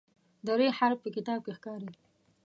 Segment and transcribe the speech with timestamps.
[0.45, 1.91] د "ر" حرف په کتاب کې ښکاري.